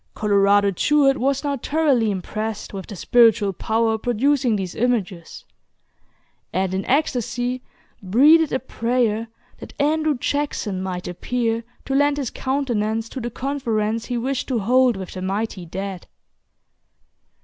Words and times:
Colorado 0.15 0.71
Jewett 0.71 1.19
was 1.19 1.43
now 1.43 1.57
thoroughly 1.57 2.09
impressed 2.09 2.73
with 2.73 2.87
the 2.87 2.95
spiritual 2.95 3.53
power 3.53 3.99
producing 3.99 4.55
these 4.55 4.73
images; 4.73 5.45
and 6.51 6.73
in 6.73 6.83
ecstasy 6.85 7.61
breathed 8.01 8.51
a 8.51 8.57
prayer 8.57 9.27
that 9.59 9.79
Andrew 9.79 10.17
Jackson 10.17 10.81
might 10.81 11.07
appear 11.07 11.63
to 11.85 11.93
lend 11.93 12.17
his 12.17 12.31
countenance 12.31 13.07
to 13.09 13.21
the 13.21 13.29
conference 13.29 14.05
he 14.05 14.17
wished 14.17 14.47
to 14.47 14.57
hold 14.57 14.97
with 14.97 15.11
the 15.13 15.21
mighty 15.21 15.67
dead. 15.67 16.07